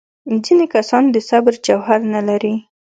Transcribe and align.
ځینې 0.43 0.65
کسان 0.75 1.03
د 1.11 1.15
صبر 1.29 1.53
جوهر 1.65 1.99
نه 2.13 2.21
لري. 2.27 2.55